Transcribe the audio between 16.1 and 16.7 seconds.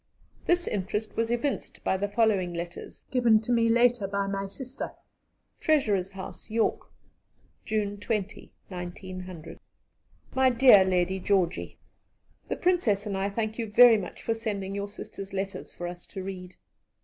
read.